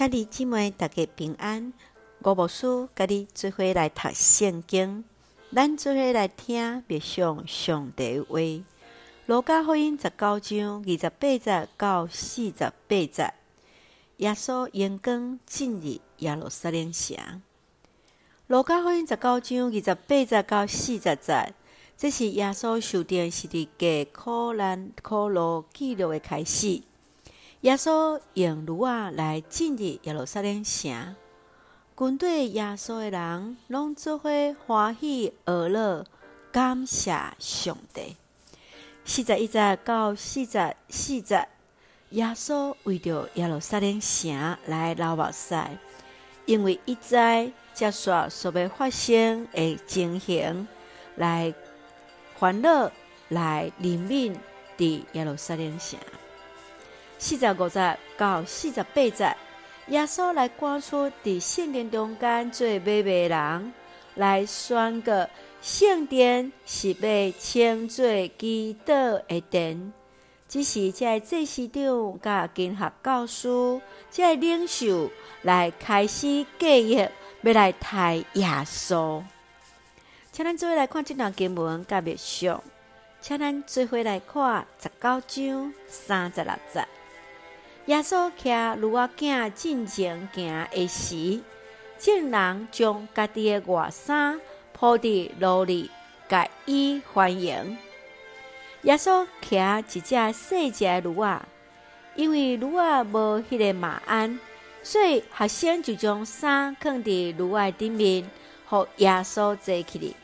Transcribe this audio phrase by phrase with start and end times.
[0.00, 1.74] 兄弟姊妹，大家平安。
[2.24, 5.04] 吴牧师甲你做伙来读圣经，
[5.54, 8.38] 咱做伙来听默想上帝话。
[9.26, 13.34] 路加福音十九章二十八节到四十八节，
[14.16, 17.42] 耶稣阳光进入耶路撒冷城。
[18.46, 21.54] 路加福音十九章二十八节到四十节，
[21.98, 26.84] 这是耶稣受钉十字架苦难苦路记录的开始。
[27.62, 31.14] 耶稣用驴啊来进入耶路撒冷城，
[31.94, 34.30] 跟随耶稣的人拢做伙
[34.66, 36.06] 欢喜而乐，
[36.50, 38.16] 感谢上帝。
[39.04, 41.46] 四十一节到四十四节，
[42.10, 45.62] 耶稣为着耶路撒冷城来流目屎，
[46.46, 50.66] 因为伊在接续所要发生的情形，
[51.16, 51.52] 来
[52.38, 52.90] 烦恼，
[53.28, 54.34] 来怜悯
[54.78, 55.98] 伫耶路撒冷城。
[57.22, 59.36] 四十五节到四十八节，
[59.88, 63.74] 耶稣来赶出伫圣殿中间做买卖人，
[64.14, 65.28] 来宣告
[65.60, 68.06] 圣殿是被称作
[68.38, 68.92] 基督
[69.28, 69.92] 的殿。
[70.48, 73.48] 只是这祭司长甲经学教师，
[74.10, 75.10] 这领袖
[75.42, 77.10] 来开始计划，
[77.42, 78.24] 要来杀耶
[78.64, 79.22] 稣。
[80.32, 82.64] 请咱做来看这段经文，甲默想，
[83.20, 86.82] 请咱做伙来看十九章三十六节。
[87.86, 91.40] 耶稣骑驴仔囝进前行的时，
[91.98, 94.38] 众人将家己的外衫
[94.72, 95.90] 铺伫路里，
[96.28, 97.78] 甲伊欢迎。
[98.82, 101.42] 耶稣骑一只细只的驴仔，
[102.14, 104.38] 因为驴仔无迄个马鞍，
[104.82, 108.30] 所以学生就将衫放伫驴仔顶面，
[108.68, 110.14] 互耶稣坐起哩，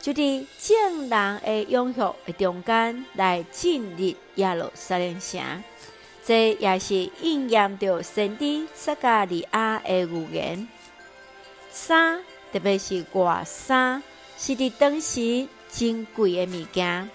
[0.00, 5.42] 就伫众人的拥簇的中间来进入耶路撒冷城。
[6.26, 10.66] 这也是应验着先知撒加利亚的预言。
[11.70, 12.20] 衫，
[12.52, 14.02] 特别是外衫，
[14.36, 17.08] 是伫当时珍贵的物件。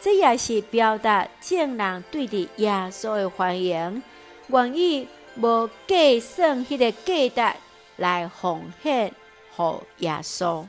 [0.00, 4.00] 这也是表达众人对伫耶稣的欢迎，
[4.46, 7.58] 愿意无计算迄个价值
[7.96, 10.64] 来奉献予耶稣。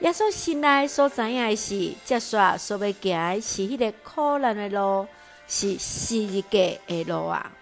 [0.00, 5.06] 耶稣心内所知影的是，接续所要行的是迄个苦难的路。
[5.54, 7.52] 是十字架的路啊！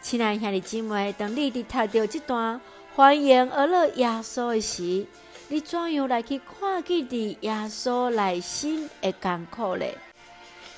[0.00, 2.60] 亲爱兄弟姊妹，当你伫读到这段
[2.94, 5.04] 欢迎而乐耶稣的时，
[5.48, 9.84] 你怎样来去看见伫耶稣内心的艰苦呢？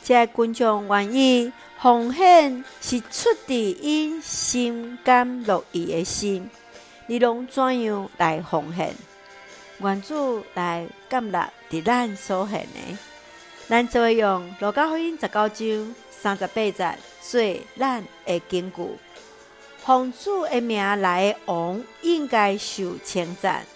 [0.03, 6.49] 这群众愿意奉献，是出自因心甘乐意的心。
[7.09, 8.95] 你拢怎样来奉献？
[9.81, 12.99] 愿主来感纳伫咱所献的，
[13.69, 15.95] 咱就会用路加福音十九章。
[16.11, 17.41] 三十八节做
[17.77, 18.83] 咱的根据，
[19.85, 23.67] 奉主的名来的王应该受称赞。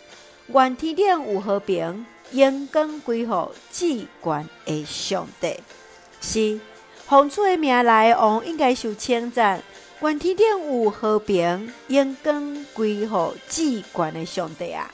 [0.55, 5.59] 愿天顶有和平，荣光归乎至高的上帝。
[6.21, 6.61] 是
[7.07, 9.61] 奉主的名来的王应该受称赞。
[10.03, 10.47] 愿天顶
[10.85, 14.89] 有和平，荣光归乎至高的上帝啊！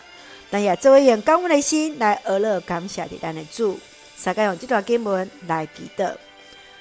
[0.50, 3.78] 咱也做一用感恩的心来而乐感谢的咱的主。
[4.24, 6.14] 大家用这段经文来祈祷。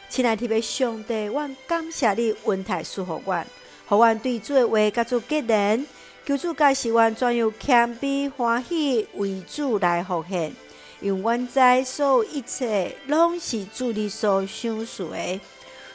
[0.09, 3.47] 亲爱的上帝，阮感谢你恩待赐福阮，
[3.87, 5.85] 互阮对主的话甲主结连，
[6.25, 10.53] 求主教示阮怎样谦卑欢喜为主来奉献，
[10.99, 15.41] 因为阮知所有一切拢是主你所赏赐的，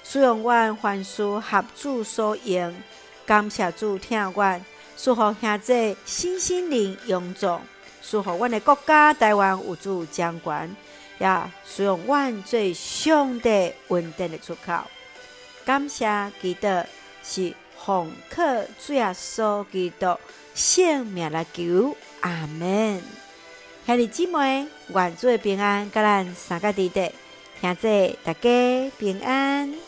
[0.02, 2.74] 使用阮凡事合主所用，
[3.24, 4.64] 感谢主听阮，
[4.96, 7.62] 赐福兄弟身心灵勇壮，
[8.02, 10.74] 赐福阮的国家台湾有主掌管。
[11.18, 14.82] 也使用阮最上帝稳定的出口，
[15.64, 16.06] 感谢
[16.40, 16.68] 基督
[17.22, 17.54] 是
[17.84, 18.42] 奉靠
[18.78, 20.18] 主耶稣基督
[20.54, 23.02] 生命来求，阿门。
[23.86, 27.10] 兄弟姊妹，愿主的平安，甲咱三个弟弟，
[27.60, 29.85] 现在大家平安。